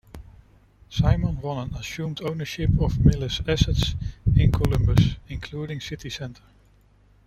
Simon 0.89 1.39
won 1.41 1.59
and 1.69 1.75
assumed 1.79 2.23
ownership 2.23 2.71
of 2.81 3.05
Mills' 3.05 3.39
assets 3.47 3.93
in 4.35 4.51
Columbus, 4.51 5.17
including 5.29 5.79
City 5.79 6.09
Center. 6.09 6.41